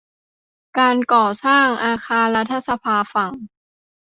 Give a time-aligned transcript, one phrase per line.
[0.77, 3.33] การก่อสร้างอาคารรัฐสภาฝั่ง